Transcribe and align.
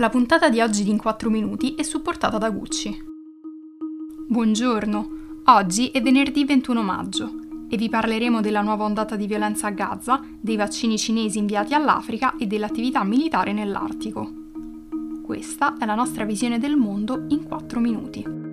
La 0.00 0.10
puntata 0.10 0.48
di 0.48 0.60
oggi 0.60 0.84
di 0.84 0.90
In 0.90 0.96
4 0.96 1.28
Minuti 1.28 1.74
è 1.74 1.82
supportata 1.82 2.38
da 2.38 2.50
Gucci. 2.50 2.96
Buongiorno, 4.28 5.42
oggi 5.46 5.88
è 5.88 6.00
venerdì 6.00 6.44
21 6.44 6.82
maggio 6.82 7.32
e 7.68 7.76
vi 7.76 7.88
parleremo 7.88 8.40
della 8.40 8.60
nuova 8.60 8.84
ondata 8.84 9.16
di 9.16 9.26
violenza 9.26 9.66
a 9.66 9.70
Gaza, 9.70 10.22
dei 10.40 10.54
vaccini 10.54 10.96
cinesi 10.96 11.38
inviati 11.38 11.74
all'Africa 11.74 12.36
e 12.38 12.46
dell'attività 12.46 13.02
militare 13.02 13.52
nell'Artico. 13.52 14.30
Questa 15.20 15.76
è 15.78 15.84
la 15.84 15.96
nostra 15.96 16.24
visione 16.24 16.60
del 16.60 16.76
mondo 16.76 17.24
in 17.30 17.42
4 17.42 17.80
minuti. 17.80 18.47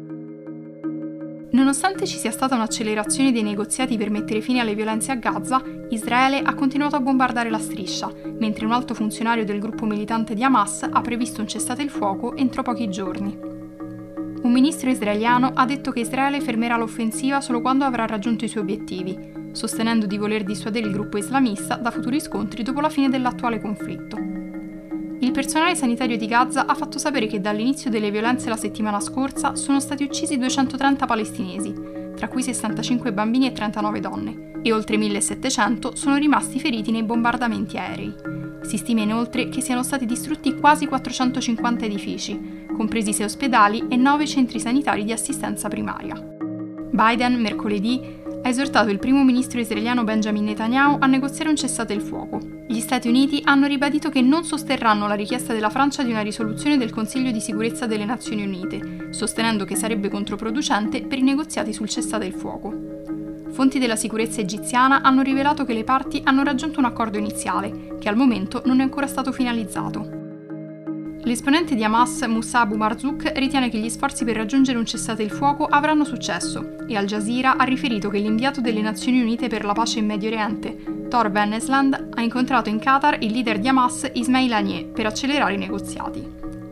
Nonostante 1.56 2.06
ci 2.06 2.18
sia 2.18 2.32
stata 2.32 2.54
un'accelerazione 2.54 3.32
dei 3.32 3.42
negoziati 3.42 3.96
per 3.96 4.10
mettere 4.10 4.42
fine 4.42 4.60
alle 4.60 4.76
violenze 4.76 5.14
a 5.14 5.16
Gaza, 5.16 5.64
Israele 5.90 6.42
ha 6.42 6.54
continuato 6.54 6.98
a 6.98 7.00
bombardare 7.00 7.50
la 7.50 7.60
striscia, 7.60 8.12
mentre 8.40 8.66
un 8.66 8.74
alto 8.74 8.94
funzionario 8.94 9.46
del 9.46 9.62
gruppo 9.62 9.86
militante 9.86 10.36
di 10.36 10.44
Hamas 10.44 10.84
ha 10.84 11.00
previsto 11.00 11.40
un 11.40 11.48
cessate 11.48 11.82
il 11.82 11.90
fuoco 11.90 12.36
entro 12.36 12.62
pochi 12.62 12.90
giorni. 12.90 13.40
Un 13.40 14.52
ministro 14.52 14.90
israeliano 14.90 15.54
ha 15.56 15.66
detto 15.66 15.92
che 15.92 16.02
Israele 16.02 16.42
fermerà 16.42 16.76
l'offensiva 16.76 17.40
solo 17.40 17.62
quando 17.62 17.86
avrà 17.86 18.06
raggiunto 18.06 18.44
i 18.44 18.50
suoi 18.50 18.64
obiettivi, 18.64 19.18
sostenendo 19.54 20.08
di 20.08 20.18
voler 20.18 20.44
dissuadere 20.44 20.88
il 20.88 20.92
gruppo 20.92 21.18
islamista 21.18 21.76
da 21.76 21.90
futuri 21.90 22.20
scontri 22.20 22.64
dopo 22.64 22.82
la 22.82 22.90
fine 22.90 23.08
dell'attuale 23.08 23.62
conflitto. 23.62 24.45
Personale 25.36 25.76
sanitario 25.76 26.16
di 26.16 26.28
Gaza 26.28 26.66
ha 26.66 26.74
fatto 26.76 26.98
sapere 26.98 27.28
che 27.28 27.42
dall'inizio 27.42 27.90
delle 27.90 28.10
violenze 28.10 28.48
la 28.48 28.56
settimana 28.56 29.02
scorsa 29.02 29.58
sono 29.58 29.82
stati 29.82 30.02
uccisi 30.02 30.38
230 30.38 31.06
palestinesi, 31.06 31.74
tra 32.16 32.30
cui 32.30 32.42
65 32.42 33.12
bambini 33.12 33.48
e 33.48 33.52
39 33.52 34.00
donne, 34.00 34.52
e 34.64 34.72
oltre 34.72 34.96
1700 34.96 35.94
sono 35.98 36.16
rimasti 36.16 36.58
feriti 36.58 36.90
nei 36.92 37.04
bombardamenti 37.04 37.78
aerei. 37.78 38.16
Si 38.62 38.78
stima 38.78 39.02
inoltre 39.02 39.50
che 39.50 39.60
siano 39.60 39.84
stati 39.84 40.06
distrutti 40.06 40.56
quasi 40.56 40.88
450 40.88 41.84
edifici, 41.84 42.68
compresi 42.74 43.12
6 43.12 43.26
ospedali 43.26 43.88
e 43.90 43.98
9 43.98 44.26
centri 44.26 44.62
sanitari 44.62 45.04
di 45.04 45.12
assistenza 45.12 45.68
primaria. 45.68 46.16
Biden, 46.92 47.42
mercoledì, 47.42 48.24
ha 48.46 48.50
esortato 48.50 48.92
il 48.92 49.00
primo 49.00 49.24
ministro 49.24 49.60
israeliano 49.60 50.04
Benjamin 50.04 50.44
Netanyahu 50.44 50.98
a 51.00 51.08
negoziare 51.08 51.50
un 51.50 51.56
cessate 51.56 51.94
il 51.94 52.02
fuoco. 52.02 52.40
Gli 52.68 52.80
Stati 52.80 53.08
Uniti 53.08 53.42
hanno 53.44 53.66
ribadito 53.66 54.10
che 54.10 54.22
non 54.22 54.44
sosterranno 54.44 55.08
la 55.08 55.16
richiesta 55.16 55.52
della 55.52 55.72
Francia 55.72 56.04
di 56.04 56.12
una 56.12 56.22
risoluzione 56.22 56.78
del 56.78 56.92
Consiglio 56.92 57.32
di 57.32 57.42
sicurezza 57.42 57.88
delle 57.88 58.06
Nazioni 58.06 58.44
Unite, 58.44 59.08
sostenendo 59.10 59.66
che 59.66 59.76
sarebbe 59.76 60.10
controproducente 60.10 61.02
per 61.02 61.18
i 61.18 61.24
negoziati 61.24 61.74
sul 61.74 61.90
cessate 61.90 62.26
il 62.26 62.34
fuoco. 62.34 62.72
Fonti 63.50 63.80
della 63.80 63.96
sicurezza 63.96 64.42
egiziana 64.42 65.02
hanno 65.02 65.24
rivelato 65.24 65.66
che 65.66 65.74
le 65.74 65.84
parti 65.84 66.22
hanno 66.24 66.44
raggiunto 66.44 66.78
un 66.78 66.86
accordo 66.86 67.18
iniziale, 67.18 67.96
che 68.00 68.10
al 68.10 68.16
momento 68.16 68.62
non 68.66 68.80
è 68.80 68.84
ancora 68.84 69.08
stato 69.08 69.32
finalizzato. 69.32 70.25
L'esponente 71.26 71.74
di 71.74 71.84
Hamas, 71.84 72.22
Moussa 72.28 72.60
Abu 72.60 72.76
Marzouk, 72.76 73.32
ritiene 73.38 73.70
che 73.70 73.80
gli 73.80 73.90
sforzi 73.90 74.24
per 74.24 74.36
raggiungere 74.36 74.78
un 74.78 74.86
cessate 74.86 75.24
il 75.24 75.32
fuoco 75.32 75.66
avranno 75.66 76.04
successo 76.04 76.78
e 76.88 76.96
Al 76.96 77.08
Jazeera 77.08 77.58
ha 77.58 77.64
riferito 77.64 78.10
che 78.10 78.20
l'inviato 78.20 78.62
delle 78.62 78.82
Nazioni 78.82 79.22
Unite 79.22 79.48
per 79.48 79.66
la 79.66 79.74
pace 79.74 79.98
in 79.98 80.06
Medio 80.06 80.30
Oriente, 80.30 81.08
Thor 81.10 81.32
Bennesland, 81.32 82.10
ha 82.14 82.22
incontrato 82.22 82.70
in 82.70 82.78
Qatar 82.78 83.18
il 83.22 83.32
leader 83.32 83.58
di 83.58 83.68
Hamas, 83.68 84.08
Ismail 84.14 84.54
Haniyeh, 84.54 84.86
per 84.86 85.08
accelerare 85.08 85.56
i 85.56 85.58
negoziati. 85.58 86.24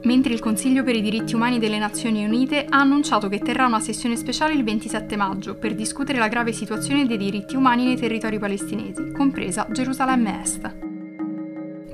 Mentre 0.03 0.33
il 0.33 0.39
Consiglio 0.39 0.83
per 0.83 0.95
i 0.95 1.01
diritti 1.01 1.33
umani 1.33 1.57
delle 1.57 1.79
Nazioni 1.79 2.23
Unite 2.23 2.67
ha 2.69 2.77
annunciato 2.77 3.29
che 3.29 3.39
terrà 3.39 3.65
una 3.65 3.79
sessione 3.79 4.15
speciale 4.15 4.53
il 4.53 4.63
27 4.63 5.15
maggio 5.15 5.55
per 5.55 5.73
discutere 5.73 6.19
la 6.19 6.27
grave 6.27 6.51
situazione 6.51 7.07
dei 7.07 7.17
diritti 7.17 7.55
umani 7.55 7.85
nei 7.85 7.97
territori 7.97 8.37
palestinesi, 8.37 9.13
compresa 9.13 9.65
Gerusalemme 9.71 10.41
Est. 10.43 10.92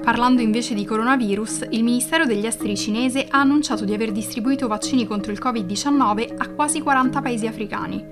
Parlando 0.02 0.42
invece 0.42 0.74
di 0.74 0.86
coronavirus, 0.86 1.68
il 1.70 1.84
Ministero 1.84 2.26
degli 2.26 2.46
Esteri 2.46 2.76
cinese 2.76 3.28
ha 3.30 3.42
annunciato 3.42 3.86
di 3.86 3.94
aver 3.94 4.12
distribuito 4.12 4.68
vaccini 4.68 5.06
contro 5.06 5.32
il 5.32 5.40
Covid-19 5.42 6.36
a 6.38 6.50
quasi 6.50 6.82
40 6.82 7.22
paesi 7.22 7.46
africani. 7.46 8.06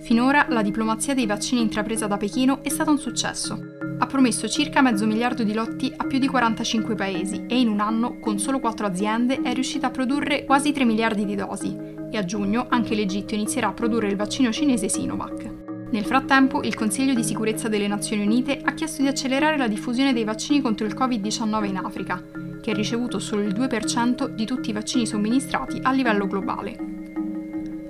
Finora 0.00 0.46
la 0.48 0.62
diplomazia 0.62 1.14
dei 1.14 1.26
vaccini 1.26 1.60
intrapresa 1.60 2.06
da 2.06 2.16
Pechino 2.16 2.62
è 2.62 2.68
stata 2.70 2.90
un 2.90 2.98
successo. 2.98 3.58
Ha 3.98 4.06
promesso 4.06 4.48
circa 4.48 4.80
mezzo 4.80 5.06
miliardo 5.06 5.44
di 5.44 5.52
lotti 5.52 5.92
a 5.94 6.04
più 6.04 6.18
di 6.18 6.26
45 6.26 6.94
paesi 6.94 7.44
e 7.46 7.60
in 7.60 7.68
un 7.68 7.80
anno, 7.80 8.18
con 8.18 8.38
solo 8.38 8.58
4 8.58 8.86
aziende, 8.86 9.42
è 9.42 9.52
riuscita 9.52 9.88
a 9.88 9.90
produrre 9.90 10.44
quasi 10.44 10.72
3 10.72 10.84
miliardi 10.84 11.26
di 11.26 11.36
dosi 11.36 11.76
e 12.10 12.16
a 12.16 12.24
giugno 12.24 12.66
anche 12.70 12.94
l'Egitto 12.94 13.34
inizierà 13.34 13.68
a 13.68 13.72
produrre 13.72 14.08
il 14.08 14.16
vaccino 14.16 14.50
cinese 14.50 14.88
Sinovac. 14.88 15.59
Nel 15.90 16.04
frattempo, 16.04 16.62
il 16.62 16.76
Consiglio 16.76 17.14
di 17.14 17.24
sicurezza 17.24 17.68
delle 17.68 17.88
Nazioni 17.88 18.24
Unite 18.24 18.60
ha 18.62 18.74
chiesto 18.74 19.02
di 19.02 19.08
accelerare 19.08 19.56
la 19.56 19.66
diffusione 19.66 20.12
dei 20.12 20.22
vaccini 20.22 20.60
contro 20.60 20.86
il 20.86 20.94
Covid-19 20.94 21.64
in 21.64 21.76
Africa, 21.78 22.22
che 22.62 22.70
ha 22.70 22.74
ricevuto 22.74 23.18
solo 23.18 23.42
il 23.42 23.52
2% 23.52 24.28
di 24.28 24.46
tutti 24.46 24.70
i 24.70 24.72
vaccini 24.72 25.04
somministrati 25.04 25.80
a 25.82 25.90
livello 25.90 26.28
globale. 26.28 26.76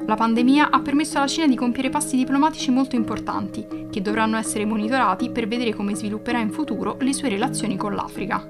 La 0.07 0.15
pandemia 0.15 0.71
ha 0.71 0.81
permesso 0.81 1.19
alla 1.19 1.27
Cina 1.27 1.47
di 1.47 1.55
compiere 1.55 1.91
passi 1.91 2.17
diplomatici 2.17 2.71
molto 2.71 2.97
importanti, 2.97 3.67
che 3.91 4.01
dovranno 4.01 4.39
essere 4.39 4.65
monitorati 4.65 5.31
per 5.31 5.47
vedere 5.47 5.75
come 5.75 5.95
svilupperà 5.95 6.41
in 6.41 6.51
futuro 6.51 6.97
le 7.01 7.13
sue 7.13 7.29
relazioni 7.29 7.77
con 7.77 7.95
l'Africa. 7.95 8.49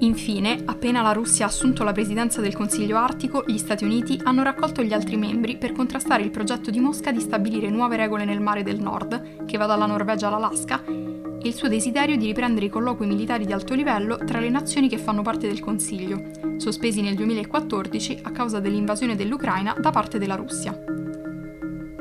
Infine, 0.00 0.62
appena 0.64 1.02
la 1.02 1.12
Russia 1.12 1.44
ha 1.44 1.48
assunto 1.48 1.84
la 1.84 1.92
presidenza 1.92 2.40
del 2.40 2.54
Consiglio 2.54 2.96
Artico, 2.98 3.44
gli 3.46 3.58
Stati 3.58 3.84
Uniti 3.84 4.20
hanno 4.24 4.42
raccolto 4.42 4.82
gli 4.82 4.92
altri 4.92 5.16
membri 5.16 5.56
per 5.56 5.72
contrastare 5.72 6.22
il 6.22 6.30
progetto 6.30 6.70
di 6.70 6.80
Mosca 6.80 7.12
di 7.12 7.20
stabilire 7.20 7.70
nuove 7.70 7.96
regole 7.96 8.24
nel 8.24 8.40
mare 8.40 8.62
del 8.62 8.80
nord, 8.80 9.44
che 9.46 9.56
va 9.56 9.66
dalla 9.66 9.86
Norvegia 9.86 10.26
all'Alaska, 10.26 10.84
e 10.84 11.48
il 11.48 11.54
suo 11.54 11.68
desiderio 11.68 12.16
di 12.16 12.26
riprendere 12.26 12.66
i 12.66 12.70
colloqui 12.70 13.06
militari 13.06 13.46
di 13.46 13.52
alto 13.52 13.74
livello 13.74 14.18
tra 14.24 14.40
le 14.40 14.50
nazioni 14.50 14.88
che 14.88 14.98
fanno 14.98 15.22
parte 15.22 15.46
del 15.46 15.60
Consiglio, 15.60 16.22
sospesi 16.56 17.00
nel 17.00 17.14
2014 17.14 18.20
a 18.22 18.30
causa 18.30 18.60
dell'invasione 18.60 19.14
dell'Ucraina 19.14 19.76
da 19.78 19.90
parte 19.90 20.18
della 20.18 20.36
Russia. 20.36 20.93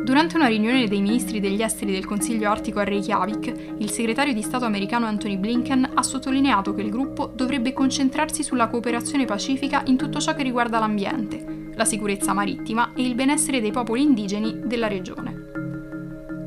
Durante 0.03 0.35
una 0.35 0.47
riunione 0.47 0.85
dei 0.85 0.99
ministri 0.99 1.39
degli 1.39 1.61
esteri 1.61 1.93
del 1.93 2.05
Consiglio 2.05 2.49
Artico 2.49 2.79
a 2.79 2.83
Reykjavik, 2.83 3.75
il 3.77 3.89
segretario 3.89 4.33
di 4.33 4.41
Stato 4.41 4.65
americano 4.65 5.05
Anthony 5.05 5.37
Blinken 5.37 5.91
ha 5.93 6.03
sottolineato 6.03 6.73
che 6.73 6.81
il 6.81 6.89
gruppo 6.89 7.31
dovrebbe 7.33 7.71
concentrarsi 7.71 8.43
sulla 8.43 8.67
cooperazione 8.67 9.23
pacifica 9.23 9.81
in 9.85 9.95
tutto 9.95 10.19
ciò 10.19 10.35
che 10.35 10.43
riguarda 10.43 10.77
l'ambiente, 10.77 11.71
la 11.73 11.85
sicurezza 11.85 12.33
marittima 12.33 12.91
e 12.93 13.01
il 13.03 13.15
benessere 13.15 13.61
dei 13.61 13.71
popoli 13.71 14.01
indigeni 14.01 14.59
della 14.65 14.89
regione. 14.89 15.51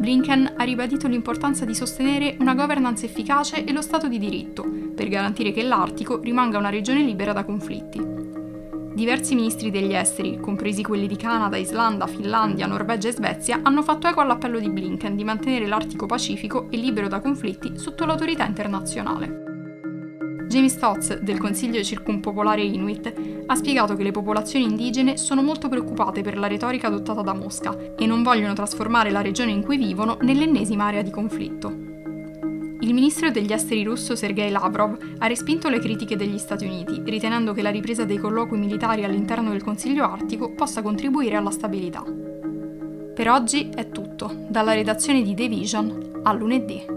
Blinken 0.00 0.52
ha 0.58 0.62
ribadito 0.62 1.08
l'importanza 1.08 1.64
di 1.64 1.74
sostenere 1.74 2.36
una 2.40 2.54
governance 2.54 3.06
efficace 3.06 3.64
e 3.64 3.72
lo 3.72 3.80
Stato 3.80 4.06
di 4.06 4.18
diritto, 4.18 4.70
per 4.94 5.08
garantire 5.08 5.52
che 5.52 5.62
l'Artico 5.62 6.20
rimanga 6.20 6.58
una 6.58 6.68
regione 6.68 7.00
libera 7.00 7.32
da 7.32 7.44
conflitti. 7.44 8.25
Diversi 8.96 9.34
ministri 9.34 9.70
degli 9.70 9.92
esteri, 9.92 10.40
compresi 10.40 10.82
quelli 10.82 11.06
di 11.06 11.16
Canada, 11.16 11.58
Islanda, 11.58 12.06
Finlandia, 12.06 12.66
Norvegia 12.66 13.08
e 13.08 13.12
Svezia, 13.12 13.60
hanno 13.62 13.82
fatto 13.82 14.06
eco 14.06 14.22
all'appello 14.22 14.58
di 14.58 14.70
Blinken 14.70 15.14
di 15.14 15.22
mantenere 15.22 15.66
l'Artico 15.66 16.06
Pacifico 16.06 16.68
e 16.70 16.78
libero 16.78 17.06
da 17.06 17.20
conflitti 17.20 17.76
sotto 17.76 18.06
l'autorità 18.06 18.46
internazionale. 18.46 20.46
James 20.48 20.72
Stotz, 20.72 21.18
del 21.18 21.36
Consiglio 21.36 21.82
Circumpopolare 21.82 22.62
Inuit, 22.62 23.12
ha 23.44 23.54
spiegato 23.54 23.96
che 23.96 24.02
le 24.02 24.12
popolazioni 24.12 24.64
indigene 24.64 25.18
sono 25.18 25.42
molto 25.42 25.68
preoccupate 25.68 26.22
per 26.22 26.38
la 26.38 26.46
retorica 26.46 26.86
adottata 26.86 27.20
da 27.20 27.34
Mosca 27.34 27.76
e 27.98 28.06
non 28.06 28.22
vogliono 28.22 28.54
trasformare 28.54 29.10
la 29.10 29.20
regione 29.20 29.50
in 29.50 29.62
cui 29.62 29.76
vivono 29.76 30.16
nell'ennesima 30.22 30.86
area 30.86 31.02
di 31.02 31.10
conflitto. 31.10 31.95
Il 32.86 32.94
ministro 32.94 33.32
degli 33.32 33.52
esteri 33.52 33.82
russo 33.82 34.14
Sergei 34.14 34.48
Lavrov 34.48 34.96
ha 35.18 35.26
respinto 35.26 35.68
le 35.68 35.80
critiche 35.80 36.14
degli 36.14 36.38
Stati 36.38 36.66
Uniti, 36.66 37.02
ritenendo 37.04 37.52
che 37.52 37.60
la 37.60 37.70
ripresa 37.70 38.04
dei 38.04 38.16
colloqui 38.16 38.56
militari 38.56 39.02
all'interno 39.02 39.50
del 39.50 39.64
Consiglio 39.64 40.04
Artico 40.04 40.52
possa 40.52 40.82
contribuire 40.82 41.34
alla 41.34 41.50
stabilità. 41.50 42.04
Per 43.12 43.28
oggi 43.28 43.70
è 43.74 43.88
tutto, 43.88 44.46
dalla 44.48 44.72
redazione 44.72 45.22
di 45.22 45.34
The 45.34 45.48
Vision 45.48 46.20
a 46.22 46.32
lunedì. 46.32 46.95